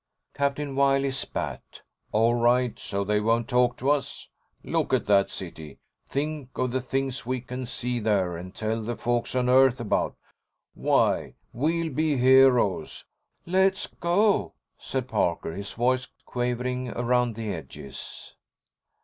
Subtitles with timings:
[0.33, 1.81] Captain Wiley spat.
[2.11, 4.29] "All right, so they won't talk to us.
[4.63, 5.77] Look at that city!
[6.09, 10.15] Think of the things we can see there and tell the folks on Earth about!
[10.73, 13.05] Why, we'll be heroes!"
[13.45, 18.33] "Let's go," said Parker, his voice quavering around the edges.